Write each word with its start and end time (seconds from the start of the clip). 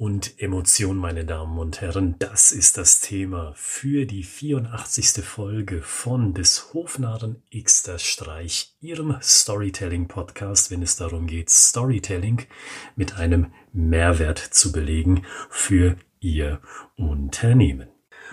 und 0.00 0.40
Emotion, 0.40 0.96
meine 0.96 1.26
Damen 1.26 1.58
und 1.58 1.82
Herren, 1.82 2.14
das 2.18 2.52
ist 2.52 2.78
das 2.78 3.02
Thema 3.02 3.52
für 3.54 4.06
die 4.06 4.22
84. 4.22 5.22
Folge 5.22 5.82
von 5.82 6.32
des 6.32 6.72
Hofnarren 6.72 7.42
Xter 7.54 7.98
Streich, 7.98 8.74
Ihrem 8.80 9.18
Storytelling-Podcast, 9.20 10.70
wenn 10.70 10.80
es 10.80 10.96
darum 10.96 11.26
geht, 11.26 11.50
Storytelling 11.50 12.46
mit 12.96 13.18
einem 13.18 13.52
Mehrwert 13.74 14.38
zu 14.38 14.72
belegen 14.72 15.26
für 15.50 15.96
Ihr 16.18 16.62
Unternehmen. 16.96 17.90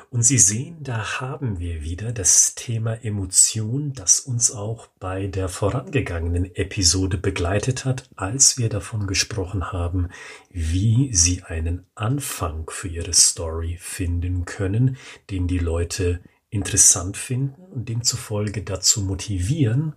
Und 0.09 0.23
Sie 0.23 0.37
sehen, 0.37 0.77
da 0.83 1.19
haben 1.19 1.59
wir 1.59 1.81
wieder 1.83 2.13
das 2.13 2.55
Thema 2.55 3.03
Emotion, 3.03 3.91
das 3.91 4.21
uns 4.21 4.51
auch 4.51 4.87
bei 4.99 5.27
der 5.27 5.49
vorangegangenen 5.49 6.55
Episode 6.55 7.17
begleitet 7.17 7.83
hat, 7.83 8.09
als 8.15 8.57
wir 8.57 8.69
davon 8.69 9.05
gesprochen 9.05 9.73
haben, 9.73 10.07
wie 10.49 11.13
Sie 11.13 11.43
einen 11.43 11.85
Anfang 11.93 12.69
für 12.69 12.87
Ihre 12.87 13.13
Story 13.13 13.77
finden 13.81 14.45
können, 14.45 14.95
den 15.29 15.47
die 15.47 15.59
Leute 15.59 16.21
interessant 16.49 17.17
finden 17.17 17.61
und 17.73 17.89
demzufolge 17.89 18.63
dazu 18.63 19.01
motivieren, 19.01 19.93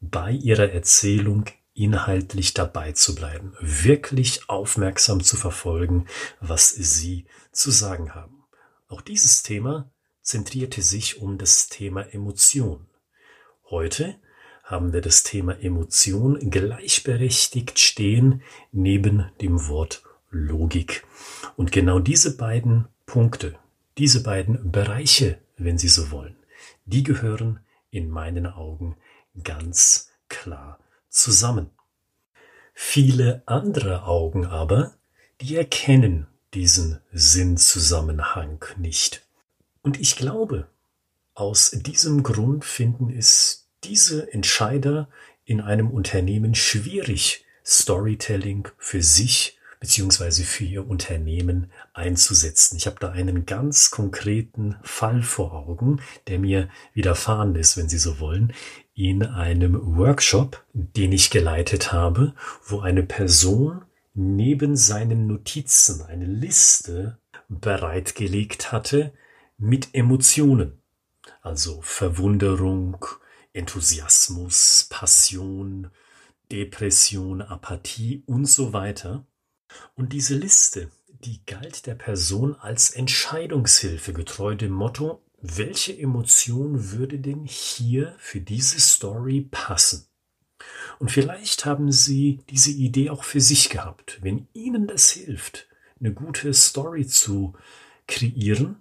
bei 0.00 0.32
ihrer 0.32 0.72
Erzählung 0.72 1.44
inhaltlich 1.74 2.54
dabei 2.54 2.92
zu 2.92 3.14
bleiben, 3.14 3.54
wirklich 3.60 4.48
aufmerksam 4.48 5.22
zu 5.22 5.36
verfolgen, 5.36 6.06
was 6.40 6.70
Sie 6.70 7.26
zu 7.52 7.70
sagen 7.70 8.14
haben. 8.14 8.41
Auch 8.92 9.00
dieses 9.00 9.42
Thema 9.42 9.90
zentrierte 10.20 10.82
sich 10.82 11.22
um 11.22 11.38
das 11.38 11.70
Thema 11.70 12.12
Emotion. 12.12 12.88
Heute 13.70 14.16
haben 14.64 14.92
wir 14.92 15.00
das 15.00 15.22
Thema 15.22 15.58
Emotion 15.58 16.50
gleichberechtigt 16.50 17.78
stehen 17.78 18.42
neben 18.70 19.30
dem 19.40 19.66
Wort 19.66 20.02
Logik. 20.28 21.06
Und 21.56 21.72
genau 21.72 22.00
diese 22.00 22.36
beiden 22.36 22.86
Punkte, 23.06 23.58
diese 23.96 24.22
beiden 24.22 24.70
Bereiche, 24.70 25.38
wenn 25.56 25.78
Sie 25.78 25.88
so 25.88 26.10
wollen, 26.10 26.36
die 26.84 27.02
gehören 27.02 27.60
in 27.88 28.10
meinen 28.10 28.44
Augen 28.46 28.98
ganz 29.42 30.10
klar 30.28 30.78
zusammen. 31.08 31.70
Viele 32.74 33.42
andere 33.46 34.04
Augen 34.04 34.44
aber, 34.44 34.92
die 35.40 35.56
erkennen 35.56 36.26
diesen 36.54 36.98
Sinnzusammenhang 37.12 38.64
nicht. 38.76 39.26
Und 39.82 40.00
ich 40.00 40.16
glaube, 40.16 40.68
aus 41.34 41.70
diesem 41.70 42.22
Grund 42.22 42.64
finden 42.64 43.10
es 43.10 43.68
diese 43.84 44.32
Entscheider 44.32 45.08
in 45.44 45.60
einem 45.60 45.90
Unternehmen 45.90 46.54
schwierig, 46.54 47.44
Storytelling 47.64 48.68
für 48.78 49.02
sich 49.02 49.58
beziehungsweise 49.82 50.44
für 50.44 50.62
ihr 50.62 50.88
Unternehmen 50.88 51.72
einzusetzen. 51.92 52.76
Ich 52.76 52.86
habe 52.86 52.98
da 53.00 53.10
einen 53.10 53.46
ganz 53.46 53.90
konkreten 53.90 54.76
Fall 54.84 55.22
vor 55.22 55.54
Augen, 55.54 56.00
der 56.28 56.38
mir 56.38 56.68
widerfahren 56.94 57.56
ist, 57.56 57.76
wenn 57.76 57.88
Sie 57.88 57.98
so 57.98 58.20
wollen, 58.20 58.52
in 58.94 59.24
einem 59.24 59.96
Workshop, 59.96 60.62
den 60.72 61.10
ich 61.10 61.30
geleitet 61.30 61.92
habe, 61.92 62.32
wo 62.64 62.78
eine 62.78 63.02
Person 63.02 63.82
neben 64.14 64.76
seinen 64.76 65.26
Notizen 65.26 66.02
eine 66.02 66.26
Liste 66.26 67.18
bereitgelegt 67.48 68.72
hatte 68.72 69.12
mit 69.58 69.94
Emotionen, 69.94 70.80
also 71.40 71.80
Verwunderung, 71.82 73.04
Enthusiasmus, 73.52 74.86
Passion, 74.90 75.90
Depression, 76.50 77.42
Apathie 77.42 78.22
und 78.26 78.46
so 78.46 78.72
weiter. 78.72 79.26
Und 79.94 80.12
diese 80.12 80.34
Liste, 80.34 80.90
die 81.08 81.44
galt 81.46 81.86
der 81.86 81.94
Person 81.94 82.56
als 82.56 82.90
Entscheidungshilfe, 82.90 84.12
getreu 84.12 84.54
dem 84.54 84.72
Motto, 84.72 85.22
welche 85.40 85.96
Emotion 85.98 86.92
würde 86.92 87.18
denn 87.18 87.44
hier 87.44 88.14
für 88.18 88.40
diese 88.40 88.80
Story 88.80 89.48
passen? 89.50 90.06
Und 90.98 91.10
vielleicht 91.10 91.64
haben 91.64 91.90
Sie 91.92 92.40
diese 92.50 92.70
Idee 92.70 93.10
auch 93.10 93.24
für 93.24 93.40
sich 93.40 93.70
gehabt. 93.70 94.18
Wenn 94.22 94.46
Ihnen 94.52 94.86
das 94.86 95.10
hilft, 95.10 95.66
eine 96.00 96.12
gute 96.12 96.52
Story 96.54 97.06
zu 97.06 97.54
kreieren, 98.06 98.76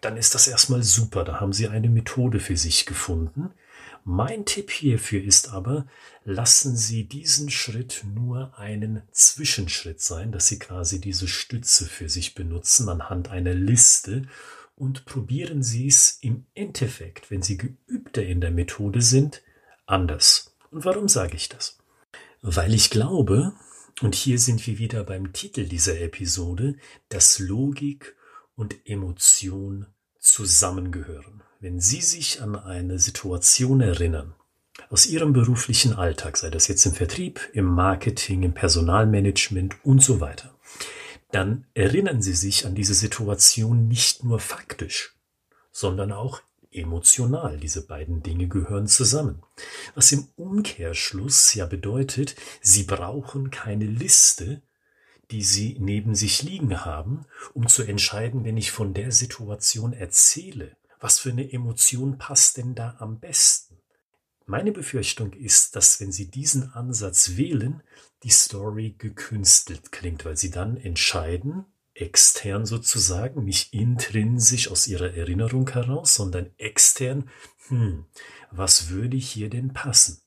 dann 0.00 0.16
ist 0.16 0.34
das 0.34 0.48
erstmal 0.48 0.82
super. 0.82 1.24
Da 1.24 1.40
haben 1.40 1.52
Sie 1.52 1.68
eine 1.68 1.88
Methode 1.88 2.40
für 2.40 2.56
sich 2.56 2.86
gefunden. 2.86 3.50
Mein 4.04 4.44
Tipp 4.44 4.70
hierfür 4.70 5.22
ist 5.22 5.48
aber, 5.48 5.86
lassen 6.24 6.76
Sie 6.76 7.04
diesen 7.04 7.50
Schritt 7.50 8.04
nur 8.14 8.58
einen 8.58 9.02
Zwischenschritt 9.12 10.02
sein, 10.02 10.30
dass 10.30 10.46
Sie 10.48 10.58
quasi 10.58 11.00
diese 11.00 11.26
Stütze 11.26 11.86
für 11.86 12.10
sich 12.10 12.34
benutzen 12.34 12.90
anhand 12.90 13.30
einer 13.30 13.54
Liste 13.54 14.26
und 14.76 15.06
probieren 15.06 15.62
Sie 15.62 15.86
es 15.86 16.18
im 16.20 16.44
Endeffekt, 16.54 17.30
wenn 17.30 17.40
Sie 17.40 17.56
geübter 17.56 18.22
in 18.22 18.42
der 18.42 18.50
Methode 18.50 19.00
sind, 19.00 19.42
anders. 19.86 20.53
Und 20.74 20.84
warum 20.84 21.06
sage 21.06 21.36
ich 21.36 21.48
das? 21.48 21.78
Weil 22.42 22.74
ich 22.74 22.90
glaube, 22.90 23.52
und 24.02 24.16
hier 24.16 24.40
sind 24.40 24.66
wir 24.66 24.76
wieder 24.76 25.04
beim 25.04 25.32
Titel 25.32 25.66
dieser 25.66 26.00
Episode, 26.00 26.74
dass 27.08 27.38
Logik 27.38 28.16
und 28.56 28.74
Emotion 28.84 29.86
zusammengehören. 30.18 31.44
Wenn 31.60 31.78
Sie 31.78 32.00
sich 32.00 32.42
an 32.42 32.56
eine 32.56 32.98
Situation 32.98 33.82
erinnern, 33.82 34.34
aus 34.90 35.06
Ihrem 35.06 35.32
beruflichen 35.32 35.92
Alltag, 35.92 36.36
sei 36.36 36.50
das 36.50 36.66
jetzt 36.66 36.84
im 36.86 36.92
Vertrieb, 36.92 37.40
im 37.52 37.66
Marketing, 37.66 38.42
im 38.42 38.52
Personalmanagement 38.52 39.76
und 39.84 40.02
so 40.02 40.20
weiter, 40.20 40.58
dann 41.30 41.68
erinnern 41.74 42.20
Sie 42.20 42.34
sich 42.34 42.66
an 42.66 42.74
diese 42.74 42.94
Situation 42.94 43.86
nicht 43.86 44.24
nur 44.24 44.40
faktisch, 44.40 45.14
sondern 45.70 46.10
auch 46.10 46.42
emotional. 46.74 47.58
Diese 47.58 47.86
beiden 47.86 48.22
Dinge 48.22 48.48
gehören 48.48 48.86
zusammen. 48.86 49.42
Was 49.94 50.12
im 50.12 50.28
Umkehrschluss 50.36 51.54
ja 51.54 51.66
bedeutet, 51.66 52.36
Sie 52.60 52.84
brauchen 52.84 53.50
keine 53.50 53.86
Liste, 53.86 54.62
die 55.30 55.42
Sie 55.42 55.76
neben 55.78 56.14
sich 56.14 56.42
liegen 56.42 56.84
haben, 56.84 57.26
um 57.54 57.68
zu 57.68 57.82
entscheiden, 57.82 58.44
wenn 58.44 58.56
ich 58.56 58.70
von 58.70 58.94
der 58.94 59.12
Situation 59.12 59.92
erzähle. 59.92 60.76
Was 61.00 61.18
für 61.18 61.30
eine 61.30 61.52
Emotion 61.52 62.18
passt 62.18 62.56
denn 62.56 62.74
da 62.74 62.96
am 62.98 63.20
besten? 63.20 63.78
Meine 64.46 64.72
Befürchtung 64.72 65.32
ist, 65.32 65.74
dass 65.74 66.00
wenn 66.00 66.12
Sie 66.12 66.30
diesen 66.30 66.72
Ansatz 66.72 67.36
wählen, 67.36 67.82
die 68.22 68.30
Story 68.30 68.94
gekünstelt 68.98 69.90
klingt, 69.90 70.24
weil 70.24 70.36
Sie 70.36 70.50
dann 70.50 70.76
entscheiden, 70.76 71.64
extern 71.94 72.66
sozusagen, 72.66 73.44
nicht 73.44 73.72
intrinsisch 73.72 74.70
aus 74.70 74.86
ihrer 74.86 75.14
Erinnerung 75.14 75.68
heraus, 75.70 76.14
sondern 76.14 76.50
extern, 76.58 77.30
hm, 77.68 78.06
was 78.50 78.88
würde 78.90 79.16
hier 79.16 79.48
denn 79.48 79.72
passen? 79.72 80.20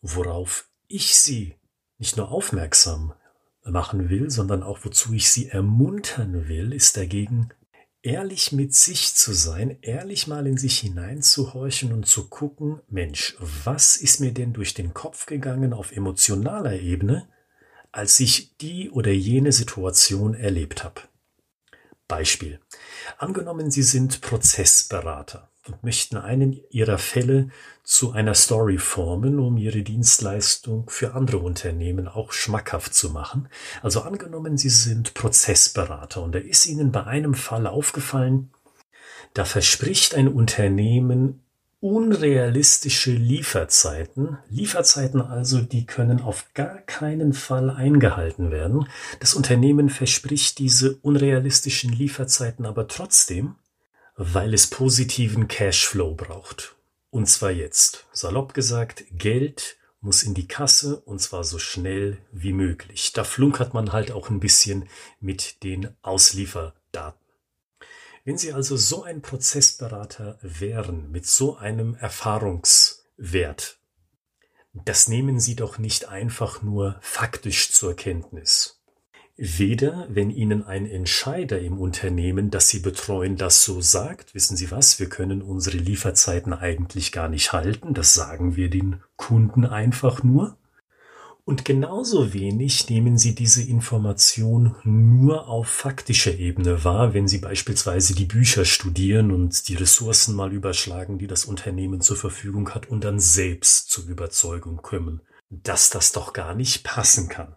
Worauf 0.00 0.68
ich 0.88 1.16
sie 1.16 1.56
nicht 1.98 2.16
nur 2.16 2.30
aufmerksam 2.30 3.14
machen 3.64 4.08
will, 4.08 4.30
sondern 4.30 4.62
auch 4.62 4.84
wozu 4.84 5.12
ich 5.12 5.30
sie 5.30 5.48
ermuntern 5.48 6.48
will, 6.48 6.72
ist 6.72 6.96
dagegen 6.96 7.50
ehrlich 8.02 8.52
mit 8.52 8.74
sich 8.74 9.14
zu 9.14 9.34
sein, 9.34 9.76
ehrlich 9.82 10.26
mal 10.26 10.46
in 10.46 10.56
sich 10.56 10.78
hineinzuhorchen 10.78 11.92
und 11.92 12.06
zu 12.06 12.28
gucken, 12.28 12.80
Mensch, 12.88 13.36
was 13.38 13.96
ist 13.96 14.20
mir 14.20 14.32
denn 14.32 14.52
durch 14.52 14.74
den 14.74 14.94
Kopf 14.94 15.26
gegangen 15.26 15.72
auf 15.72 15.92
emotionaler 15.92 16.80
Ebene, 16.80 17.28
als 17.92 18.20
ich 18.20 18.56
die 18.58 18.90
oder 18.90 19.10
jene 19.10 19.52
Situation 19.52 20.34
erlebt 20.34 20.84
habe. 20.84 21.02
Beispiel. 22.08 22.60
Angenommen, 23.18 23.70
Sie 23.70 23.82
sind 23.82 24.20
Prozessberater 24.20 25.50
und 25.66 25.84
möchten 25.84 26.16
einen 26.16 26.60
Ihrer 26.70 26.98
Fälle 26.98 27.50
zu 27.84 28.12
einer 28.12 28.34
Story 28.34 28.78
formen, 28.78 29.38
um 29.38 29.56
Ihre 29.56 29.82
Dienstleistung 29.82 30.90
für 30.90 31.14
andere 31.14 31.38
Unternehmen 31.38 32.08
auch 32.08 32.32
schmackhaft 32.32 32.94
zu 32.94 33.10
machen. 33.10 33.48
Also 33.82 34.00
angenommen, 34.02 34.58
Sie 34.58 34.70
sind 34.70 35.14
Prozessberater 35.14 36.22
und 36.22 36.34
da 36.34 36.38
ist 36.38 36.66
Ihnen 36.66 36.90
bei 36.92 37.04
einem 37.04 37.34
Fall 37.34 37.66
aufgefallen, 37.66 38.50
da 39.34 39.44
verspricht 39.44 40.14
ein 40.14 40.28
Unternehmen 40.28 41.44
unrealistische 41.80 43.12
Lieferzeiten. 43.12 44.38
Lieferzeiten 44.48 45.22
also, 45.22 45.60
die 45.60 45.86
können 45.86 46.20
auf 46.20 46.52
gar 46.52 46.78
keinen 46.78 47.32
Fall 47.32 47.70
eingehalten 47.70 48.50
werden. 48.50 48.86
Das 49.18 49.34
Unternehmen 49.34 49.88
verspricht 49.88 50.58
diese 50.58 50.96
unrealistischen 50.96 51.90
Lieferzeiten 51.90 52.66
aber 52.66 52.86
trotzdem, 52.86 53.56
weil 54.16 54.52
es 54.52 54.66
positiven 54.66 55.48
Cashflow 55.48 56.14
braucht. 56.14 56.76
Und 57.08 57.26
zwar 57.26 57.50
jetzt. 57.50 58.06
Salopp 58.12 58.52
gesagt, 58.52 59.04
Geld 59.12 59.78
muss 60.02 60.22
in 60.22 60.34
die 60.34 60.48
Kasse 60.48 61.00
und 61.00 61.20
zwar 61.20 61.44
so 61.44 61.58
schnell 61.58 62.18
wie 62.30 62.52
möglich. 62.52 63.12
Da 63.12 63.24
flunkert 63.24 63.74
man 63.74 63.92
halt 63.92 64.12
auch 64.12 64.30
ein 64.30 64.40
bisschen 64.40 64.88
mit 65.20 65.62
den 65.62 65.88
Auslieferdaten. 66.02 67.19
Wenn 68.30 68.38
Sie 68.38 68.52
also 68.52 68.76
so 68.76 69.02
ein 69.02 69.22
Prozessberater 69.22 70.38
wären 70.40 71.10
mit 71.10 71.26
so 71.26 71.56
einem 71.56 71.96
Erfahrungswert, 71.96 73.80
das 74.72 75.08
nehmen 75.08 75.40
Sie 75.40 75.56
doch 75.56 75.78
nicht 75.78 76.06
einfach 76.08 76.62
nur 76.62 76.96
faktisch 77.00 77.72
zur 77.72 77.96
Kenntnis. 77.96 78.80
Weder, 79.36 80.06
wenn 80.10 80.30
Ihnen 80.30 80.62
ein 80.62 80.86
Entscheider 80.86 81.58
im 81.58 81.80
Unternehmen, 81.80 82.52
das 82.52 82.68
Sie 82.68 82.78
betreuen, 82.78 83.34
das 83.34 83.64
so 83.64 83.80
sagt, 83.80 84.32
wissen 84.32 84.56
Sie 84.56 84.70
was, 84.70 85.00
wir 85.00 85.08
können 85.08 85.42
unsere 85.42 85.78
Lieferzeiten 85.78 86.52
eigentlich 86.52 87.10
gar 87.10 87.28
nicht 87.28 87.52
halten, 87.52 87.94
das 87.94 88.14
sagen 88.14 88.54
wir 88.54 88.70
den 88.70 89.02
Kunden 89.16 89.66
einfach 89.66 90.22
nur. 90.22 90.56
Und 91.50 91.64
genauso 91.64 92.32
wenig 92.32 92.88
nehmen 92.90 93.18
Sie 93.18 93.34
diese 93.34 93.60
Information 93.60 94.76
nur 94.84 95.48
auf 95.48 95.66
faktischer 95.66 96.38
Ebene 96.38 96.84
wahr, 96.84 97.12
wenn 97.12 97.26
Sie 97.26 97.38
beispielsweise 97.38 98.14
die 98.14 98.24
Bücher 98.24 98.64
studieren 98.64 99.32
und 99.32 99.66
die 99.66 99.74
Ressourcen 99.74 100.36
mal 100.36 100.52
überschlagen, 100.52 101.18
die 101.18 101.26
das 101.26 101.46
Unternehmen 101.46 102.02
zur 102.02 102.16
Verfügung 102.16 102.70
hat 102.70 102.88
und 102.88 103.02
dann 103.02 103.18
selbst 103.18 103.90
zur 103.90 104.06
Überzeugung 104.06 104.76
kommen, 104.76 105.22
dass 105.50 105.90
das 105.90 106.12
doch 106.12 106.34
gar 106.34 106.54
nicht 106.54 106.84
passen 106.84 107.28
kann. 107.28 107.56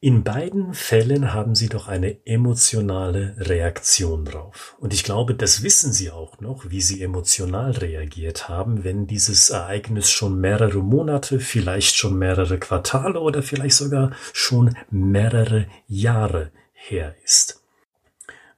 In 0.00 0.24
beiden 0.24 0.74
Fällen 0.74 1.32
haben 1.32 1.54
Sie 1.54 1.68
doch 1.68 1.88
eine 1.88 2.26
emotionale 2.26 3.34
Reaktion 3.38 4.24
drauf. 4.24 4.76
Und 4.78 4.94
ich 4.94 5.04
glaube, 5.04 5.34
das 5.34 5.62
wissen 5.62 5.92
Sie 5.92 6.10
auch 6.10 6.40
noch, 6.40 6.70
wie 6.70 6.80
Sie 6.80 7.02
emotional 7.02 7.72
reagiert 7.72 8.48
haben, 8.48 8.84
wenn 8.84 9.06
dieses 9.06 9.50
Ereignis 9.50 10.10
schon 10.10 10.40
mehrere 10.40 10.82
Monate, 10.82 11.40
vielleicht 11.40 11.96
schon 11.96 12.18
mehrere 12.18 12.58
Quartale 12.58 13.20
oder 13.20 13.42
vielleicht 13.42 13.76
sogar 13.76 14.12
schon 14.32 14.76
mehrere 14.90 15.66
Jahre 15.86 16.50
her 16.72 17.14
ist. 17.24 17.62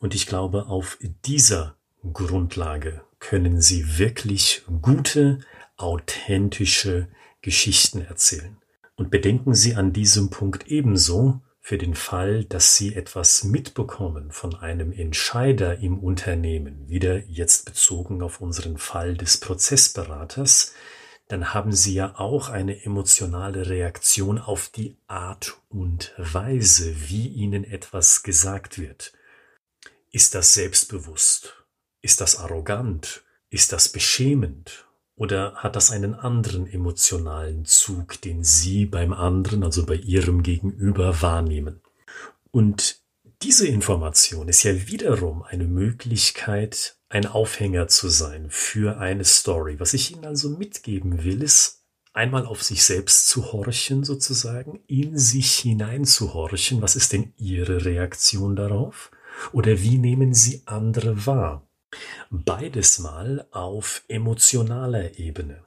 Und 0.01 0.15
ich 0.15 0.27
glaube, 0.27 0.67
auf 0.67 0.99
dieser 1.25 1.77
Grundlage 2.13 3.03
können 3.19 3.61
Sie 3.61 3.99
wirklich 3.99 4.63
gute, 4.83 5.41
authentische 5.77 7.09
Geschichten 7.43 8.03
erzählen. 8.03 8.57
Und 8.99 9.13
bedenken 9.13 9.55
Sie 9.55 9.77
an 9.77 9.93
diesem 9.93 10.29
Punkt 10.29 10.67
ebenso 10.67 11.41
für 11.61 11.79
den 11.79 11.95
Fall, 11.95 12.45
dass 12.45 12.75
Sie 12.75 12.97
etwas 12.97 13.45
mitbekommen 13.45 14.33
von 14.33 14.57
einem 14.57 14.91
Entscheider 14.91 15.79
im 15.79 16.01
Unternehmen, 16.01 16.89
wieder 16.89 17.25
jetzt 17.27 17.65
bezogen 17.65 18.23
auf 18.23 18.41
unseren 18.41 18.77
Fall 18.77 19.17
des 19.17 19.39
Prozessberaters, 19.39 20.75
dann 21.29 21.55
haben 21.55 21.71
Sie 21.71 21.95
ja 21.95 22.19
auch 22.19 22.49
eine 22.49 22.85
emotionale 22.85 23.69
Reaktion 23.69 24.37
auf 24.37 24.69
die 24.69 24.97
Art 25.07 25.61
und 25.69 26.13
Weise, 26.19 27.09
wie 27.09 27.29
Ihnen 27.29 27.63
etwas 27.63 28.25
gesagt 28.25 28.81
wird. 28.81 29.13
Ist 30.11 30.35
das 30.35 30.55
selbstbewusst? 30.55 31.55
Ist 32.03 32.21
das 32.21 32.37
arrogant? 32.37 33.23
Ist 33.49 33.73
das 33.73 33.89
beschämend? 33.89 34.88
Oder 35.19 35.55
hat 35.57 35.75
das 35.75 35.91
einen 35.91 36.15
anderen 36.15 36.67
emotionalen 36.67 37.65
Zug, 37.65 38.21
den 38.23 38.45
Sie 38.45 38.87
beim 38.87 39.13
anderen, 39.13 39.65
also 39.65 39.85
bei 39.85 39.97
Ihrem 39.97 40.45
Gegenüber 40.45 41.21
wahrnehmen? 41.21 41.81
Und 42.53 43.01
diese 43.43 43.67
Information 43.67 44.49
ist 44.49 44.63
ja 44.63 44.89
wiederum 44.89 45.43
eine 45.43 45.65
Möglichkeit, 45.65 46.97
ein 47.09 47.27
Aufhänger 47.27 47.89
zu 47.89 48.09
sein 48.09 48.47
für 48.49 48.99
eine 48.99 49.25
Story. 49.25 49.81
Was 49.81 49.93
ich 49.93 50.13
Ihnen 50.13 50.25
also 50.25 50.51
mitgeben 50.51 51.25
will, 51.25 51.43
ist 51.43 51.83
einmal 52.13 52.47
auf 52.47 52.63
sich 52.63 52.85
selbst 52.85 53.29
zu 53.29 53.53
horchen, 53.53 54.05
sozusagen, 54.05 54.81
in 54.87 55.19
sich 55.19 55.59
hinein 55.59 56.05
zu 56.05 56.33
horchen. 56.33 56.81
Was 56.81 56.95
ist 56.95 57.13
denn 57.13 57.33
Ihre 57.37 57.85
Reaktion 57.85 58.55
darauf? 58.55 59.11
Oder 59.53 59.81
wie 59.81 59.99
nehmen 59.99 60.33
Sie 60.33 60.63
andere 60.67 61.27
wahr? 61.27 61.68
Beides 62.31 62.99
mal 62.99 63.47
auf 63.51 64.03
emotionaler 64.09 65.19
Ebene. 65.19 65.63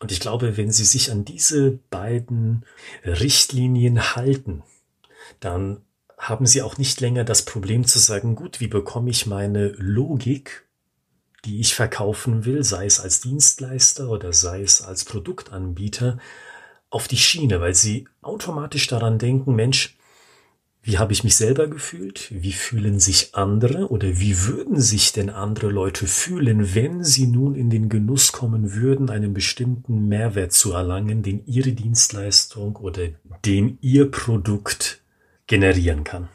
Und 0.00 0.12
ich 0.12 0.20
glaube, 0.20 0.56
wenn 0.56 0.72
Sie 0.72 0.84
sich 0.84 1.10
an 1.10 1.24
diese 1.24 1.78
beiden 1.90 2.66
Richtlinien 3.04 4.16
halten, 4.16 4.64
dann 5.40 5.84
haben 6.18 6.46
Sie 6.46 6.62
auch 6.62 6.76
nicht 6.76 7.00
länger 7.00 7.24
das 7.24 7.44
Problem 7.44 7.86
zu 7.86 7.98
sagen, 7.98 8.34
gut, 8.34 8.60
wie 8.60 8.68
bekomme 8.68 9.10
ich 9.10 9.26
meine 9.26 9.68
Logik, 9.78 10.66
die 11.44 11.60
ich 11.60 11.74
verkaufen 11.74 12.44
will, 12.44 12.62
sei 12.62 12.86
es 12.86 13.00
als 13.00 13.20
Dienstleister 13.20 14.08
oder 14.08 14.32
sei 14.32 14.62
es 14.62 14.82
als 14.82 15.04
Produktanbieter, 15.04 16.18
auf 16.90 17.08
die 17.08 17.16
Schiene, 17.16 17.60
weil 17.60 17.74
Sie 17.74 18.06
automatisch 18.20 18.86
daran 18.86 19.18
denken, 19.18 19.54
Mensch, 19.54 19.96
wie 20.84 20.98
habe 20.98 21.12
ich 21.12 21.22
mich 21.22 21.36
selber 21.36 21.68
gefühlt? 21.68 22.28
Wie 22.30 22.52
fühlen 22.52 22.98
sich 22.98 23.36
andere 23.36 23.88
oder 23.88 24.18
wie 24.18 24.46
würden 24.46 24.80
sich 24.80 25.12
denn 25.12 25.30
andere 25.30 25.68
Leute 25.68 26.08
fühlen, 26.08 26.74
wenn 26.74 27.04
sie 27.04 27.28
nun 27.28 27.54
in 27.54 27.70
den 27.70 27.88
Genuss 27.88 28.32
kommen 28.32 28.74
würden, 28.74 29.08
einen 29.08 29.32
bestimmten 29.32 30.08
Mehrwert 30.08 30.52
zu 30.52 30.72
erlangen, 30.72 31.22
den 31.22 31.46
ihre 31.46 31.72
Dienstleistung 31.72 32.74
oder 32.76 33.08
den 33.46 33.78
ihr 33.80 34.10
Produkt 34.10 35.02
generieren 35.46 36.02
kann? 36.02 36.28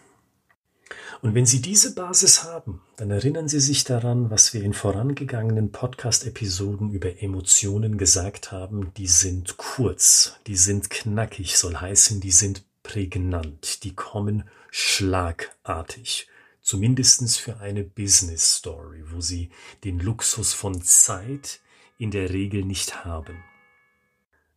Und 1.21 1.33
wenn 1.33 1.47
Sie 1.47 1.61
diese 1.61 1.95
Basis 1.95 2.43
haben, 2.43 2.81
dann 2.95 3.09
erinnern 3.09 3.47
Sie 3.47 3.59
sich 3.59 3.83
daran, 3.83 4.29
was 4.29 4.53
wir 4.53 4.63
in 4.63 4.73
vorangegangenen 4.73 5.71
Podcast-Episoden 5.71 6.91
über 6.91 7.21
Emotionen 7.23 7.97
gesagt 7.97 8.51
haben. 8.51 8.91
Die 8.97 9.07
sind 9.07 9.57
kurz, 9.57 10.35
die 10.45 10.55
sind 10.55 10.91
knackig, 10.91 11.57
soll 11.57 11.75
heißen, 11.75 12.21
die 12.21 12.31
sind 12.31 12.66
prägnant, 12.87 13.83
die 13.83 13.93
kommen 13.93 14.45
schlagartig. 14.71 16.27
Zumindestens 16.61 17.35
für 17.35 17.57
eine 17.59 17.83
Business 17.83 18.55
Story, 18.55 19.03
wo 19.11 19.19
sie 19.19 19.49
den 19.83 19.99
Luxus 19.99 20.53
von 20.53 20.81
Zeit 20.81 21.59
in 21.97 22.11
der 22.11 22.29
Regel 22.29 22.63
nicht 22.63 23.03
haben. 23.03 23.43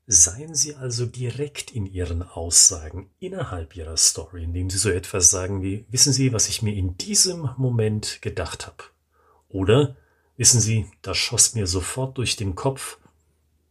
Seien 0.06 0.54
Sie 0.56 0.74
also 0.74 1.06
direkt 1.06 1.70
in 1.70 1.86
Ihren 1.86 2.22
Aussagen 2.22 3.10
innerhalb 3.20 3.76
Ihrer 3.76 3.96
Story, 3.96 4.42
indem 4.42 4.68
Sie 4.68 4.78
so 4.78 4.90
etwas 4.90 5.30
sagen 5.30 5.62
wie, 5.62 5.84
wissen 5.88 6.12
Sie, 6.12 6.32
was 6.32 6.48
ich 6.48 6.62
mir 6.62 6.74
in 6.74 6.96
diesem 6.96 7.50
Moment 7.56 8.20
gedacht 8.20 8.66
habe? 8.66 8.82
Oder, 9.48 9.96
wissen 10.36 10.60
Sie, 10.60 10.90
das 11.02 11.16
schoss 11.16 11.54
mir 11.54 11.68
sofort 11.68 12.18
durch 12.18 12.34
den 12.34 12.56
Kopf 12.56 12.98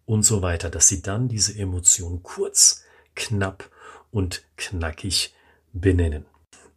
und 0.05 0.23
so 0.23 0.41
weiter, 0.41 0.69
dass 0.69 0.87
Sie 0.87 1.01
dann 1.01 1.27
diese 1.27 1.57
Emotion 1.57 2.23
kurz, 2.23 2.83
knapp 3.15 3.69
und 4.11 4.43
knackig 4.57 5.33
benennen. 5.73 6.25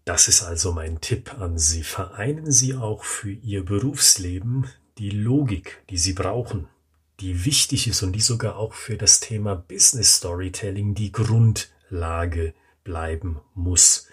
Das 0.05 0.29
ist 0.29 0.43
also 0.43 0.73
mein 0.73 1.00
Tipp 1.00 1.38
an 1.38 1.58
Sie. 1.58 1.82
Vereinen 1.82 2.50
Sie 2.50 2.75
auch 2.75 3.05
für 3.05 3.31
Ihr 3.31 3.64
Berufsleben 3.64 4.67
die 4.99 5.11
Logik, 5.11 5.82
die 5.90 5.99
Sie 5.99 6.12
brauchen, 6.12 6.69
die 7.20 7.44
wichtig 7.44 7.86
ist 7.86 8.03
und 8.03 8.12
die 8.12 8.20
sogar 8.20 8.56
auch 8.56 8.74
für 8.74 8.96
das 8.96 9.20
Thema 9.20 9.55
Business 9.55 10.17
Storytelling 10.17 10.94
die 10.94 11.12
Grundlage 11.12 12.55
bleiben 12.84 13.41
muss 13.55 14.08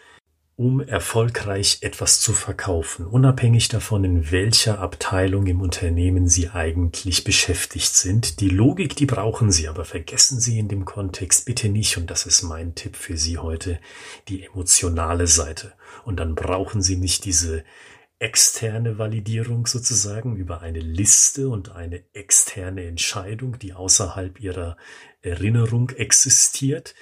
um 0.59 0.81
erfolgreich 0.81 1.77
etwas 1.79 2.19
zu 2.19 2.33
verkaufen, 2.33 3.05
unabhängig 3.05 3.69
davon, 3.69 4.03
in 4.03 4.29
welcher 4.29 4.79
Abteilung 4.79 5.47
im 5.47 5.61
Unternehmen 5.61 6.27
Sie 6.27 6.49
eigentlich 6.49 7.23
beschäftigt 7.23 7.95
sind. 7.95 8.41
Die 8.41 8.49
Logik, 8.49 8.93
die 8.97 9.05
brauchen 9.05 9.53
Sie, 9.53 9.69
aber 9.69 9.85
vergessen 9.85 10.41
Sie 10.41 10.59
in 10.59 10.67
dem 10.67 10.83
Kontext 10.83 11.45
bitte 11.45 11.69
nicht, 11.69 11.95
und 11.95 12.11
das 12.11 12.25
ist 12.25 12.41
mein 12.41 12.75
Tipp 12.75 12.97
für 12.97 13.15
Sie 13.15 13.37
heute, 13.37 13.79
die 14.27 14.43
emotionale 14.43 15.27
Seite. 15.27 15.71
Und 16.03 16.19
dann 16.19 16.35
brauchen 16.35 16.81
Sie 16.81 16.97
nicht 16.97 17.23
diese 17.23 17.63
externe 18.19 18.97
Validierung 18.97 19.65
sozusagen 19.65 20.35
über 20.35 20.59
eine 20.59 20.81
Liste 20.81 21.47
und 21.47 21.71
eine 21.71 22.03
externe 22.11 22.83
Entscheidung, 22.83 23.57
die 23.59 23.71
außerhalb 23.71 24.41
Ihrer 24.41 24.75
Erinnerung 25.21 25.91
existiert, 25.91 26.95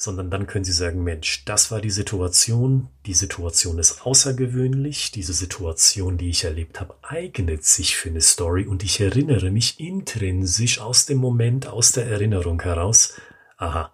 sondern 0.00 0.30
dann 0.30 0.46
können 0.46 0.64
Sie 0.64 0.72
sagen, 0.72 1.04
Mensch, 1.04 1.44
das 1.44 1.70
war 1.70 1.82
die 1.82 1.90
Situation, 1.90 2.88
die 3.04 3.12
Situation 3.12 3.78
ist 3.78 4.06
außergewöhnlich, 4.06 5.10
diese 5.10 5.34
Situation, 5.34 6.16
die 6.16 6.30
ich 6.30 6.44
erlebt 6.44 6.80
habe, 6.80 6.94
eignet 7.02 7.66
sich 7.66 7.96
für 7.98 8.08
eine 8.08 8.22
Story. 8.22 8.64
Und 8.64 8.82
ich 8.82 8.98
erinnere 8.98 9.50
mich 9.50 9.78
intrinsisch 9.78 10.80
aus 10.80 11.04
dem 11.04 11.18
Moment, 11.18 11.66
aus 11.66 11.92
der 11.92 12.06
Erinnerung 12.06 12.62
heraus, 12.62 13.20
aha, 13.58 13.92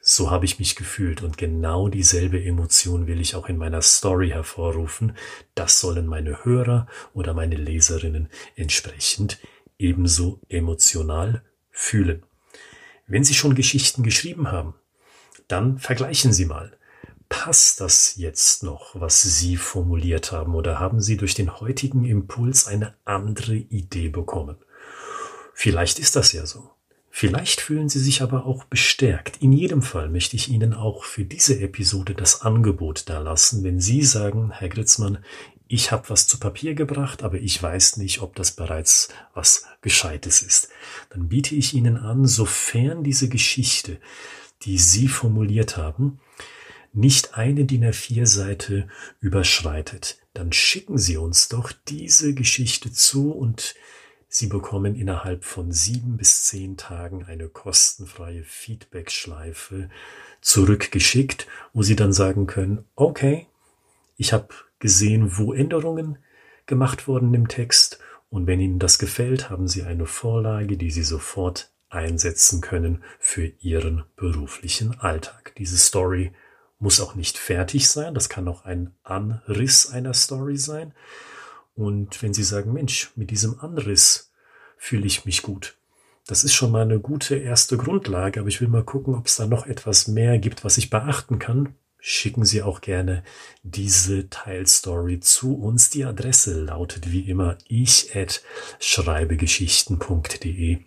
so 0.00 0.30
habe 0.30 0.44
ich 0.44 0.60
mich 0.60 0.76
gefühlt. 0.76 1.22
Und 1.22 1.38
genau 1.38 1.88
dieselbe 1.88 2.40
Emotion 2.40 3.08
will 3.08 3.20
ich 3.20 3.34
auch 3.34 3.48
in 3.48 3.56
meiner 3.56 3.82
Story 3.82 4.28
hervorrufen. 4.28 5.16
Das 5.56 5.80
sollen 5.80 6.06
meine 6.06 6.44
Hörer 6.44 6.86
oder 7.14 7.34
meine 7.34 7.56
Leserinnen 7.56 8.28
entsprechend 8.54 9.40
ebenso 9.76 10.38
emotional 10.48 11.42
fühlen. 11.72 12.22
Wenn 13.08 13.24
Sie 13.24 13.34
schon 13.34 13.56
Geschichten 13.56 14.04
geschrieben 14.04 14.52
haben, 14.52 14.74
dann 15.48 15.78
vergleichen 15.78 16.32
Sie 16.32 16.44
mal. 16.44 16.72
Passt 17.28 17.80
das 17.80 18.16
jetzt 18.16 18.62
noch, 18.62 18.98
was 18.98 19.22
Sie 19.22 19.56
formuliert 19.56 20.32
haben, 20.32 20.54
oder 20.54 20.78
haben 20.78 21.00
Sie 21.00 21.16
durch 21.16 21.34
den 21.34 21.60
heutigen 21.60 22.04
Impuls 22.04 22.66
eine 22.66 22.94
andere 23.04 23.56
Idee 23.56 24.08
bekommen? 24.08 24.56
Vielleicht 25.52 25.98
ist 25.98 26.16
das 26.16 26.32
ja 26.32 26.46
so. 26.46 26.70
Vielleicht 27.10 27.60
fühlen 27.60 27.88
Sie 27.88 27.98
sich 27.98 28.22
aber 28.22 28.46
auch 28.46 28.64
bestärkt. 28.64 29.42
In 29.42 29.52
jedem 29.52 29.82
Fall 29.82 30.08
möchte 30.08 30.36
ich 30.36 30.48
Ihnen 30.48 30.72
auch 30.72 31.04
für 31.04 31.24
diese 31.24 31.58
Episode 31.60 32.14
das 32.14 32.42
Angebot 32.42 33.08
da 33.08 33.18
lassen, 33.18 33.64
wenn 33.64 33.80
Sie 33.80 34.02
sagen, 34.04 34.52
Herr 34.52 34.68
Gritzmann, 34.68 35.18
ich 35.66 35.92
habe 35.92 36.08
was 36.08 36.26
zu 36.26 36.38
Papier 36.38 36.74
gebracht, 36.74 37.22
aber 37.22 37.38
ich 37.38 37.62
weiß 37.62 37.98
nicht, 37.98 38.22
ob 38.22 38.36
das 38.36 38.52
bereits 38.52 39.08
was 39.34 39.64
Gescheites 39.82 40.40
ist. 40.40 40.68
Dann 41.10 41.28
biete 41.28 41.54
ich 41.54 41.74
Ihnen 41.74 41.98
an, 41.98 42.26
sofern 42.26 43.02
diese 43.02 43.28
Geschichte 43.28 43.98
die 44.62 44.78
Sie 44.78 45.08
formuliert 45.08 45.76
haben, 45.76 46.20
nicht 46.92 47.34
eine 47.34 47.64
DIN 47.64 47.84
A4-Seite 47.84 48.88
überschreitet, 49.20 50.18
dann 50.34 50.52
schicken 50.52 50.98
Sie 50.98 51.16
uns 51.16 51.48
doch 51.48 51.72
diese 51.88 52.34
Geschichte 52.34 52.92
zu 52.92 53.30
und 53.32 53.74
Sie 54.30 54.46
bekommen 54.46 54.94
innerhalb 54.94 55.44
von 55.44 55.72
sieben 55.72 56.18
bis 56.18 56.44
zehn 56.44 56.76
Tagen 56.76 57.24
eine 57.24 57.48
kostenfreie 57.48 58.44
Feedback-Schleife 58.44 59.88
zurückgeschickt, 60.42 61.46
wo 61.72 61.82
Sie 61.82 61.96
dann 61.96 62.12
sagen 62.12 62.46
können, 62.46 62.84
okay, 62.94 63.46
ich 64.16 64.34
habe 64.34 64.48
gesehen, 64.80 65.38
wo 65.38 65.54
Änderungen 65.54 66.18
gemacht 66.66 67.08
wurden 67.08 67.32
im 67.32 67.48
Text 67.48 68.00
und 68.28 68.46
wenn 68.46 68.60
Ihnen 68.60 68.78
das 68.78 68.98
gefällt, 68.98 69.48
haben 69.48 69.66
Sie 69.66 69.82
eine 69.82 70.04
Vorlage, 70.04 70.76
die 70.76 70.90
Sie 70.90 71.04
sofort 71.04 71.70
einsetzen 71.90 72.60
können 72.60 73.02
für 73.18 73.46
Ihren 73.60 74.04
beruflichen 74.16 74.98
Alltag. 75.00 75.54
Diese 75.58 75.76
Story 75.76 76.32
muss 76.78 77.00
auch 77.00 77.14
nicht 77.14 77.38
fertig 77.38 77.88
sein, 77.88 78.14
das 78.14 78.28
kann 78.28 78.48
auch 78.48 78.64
ein 78.64 78.94
Anriss 79.02 79.90
einer 79.90 80.14
Story 80.14 80.56
sein. 80.56 80.94
Und 81.74 82.22
wenn 82.22 82.34
Sie 82.34 82.44
sagen, 82.44 82.72
Mensch, 82.72 83.10
mit 83.16 83.30
diesem 83.30 83.58
Anriss 83.60 84.32
fühle 84.76 85.06
ich 85.06 85.24
mich 85.24 85.42
gut, 85.42 85.78
das 86.28 86.44
ist 86.44 86.54
schon 86.54 86.70
mal 86.72 86.82
eine 86.82 87.00
gute 87.00 87.36
erste 87.36 87.78
Grundlage, 87.78 88.40
aber 88.40 88.50
ich 88.50 88.60
will 88.60 88.68
mal 88.68 88.84
gucken, 88.84 89.14
ob 89.14 89.24
es 89.26 89.36
da 89.36 89.46
noch 89.46 89.66
etwas 89.66 90.08
mehr 90.08 90.38
gibt, 90.38 90.62
was 90.62 90.76
ich 90.76 90.90
beachten 90.90 91.38
kann. 91.38 91.74
Schicken 92.00 92.44
Sie 92.44 92.62
auch 92.62 92.82
gerne 92.82 93.24
diese 93.62 94.28
Teilstory 94.28 95.20
zu 95.20 95.56
uns. 95.56 95.88
Die 95.88 96.04
Adresse 96.04 96.60
lautet 96.60 97.10
wie 97.10 97.30
immer 97.30 97.56
ich 97.66 98.14
at 98.14 98.42
schreibegeschichten.de 98.78 100.80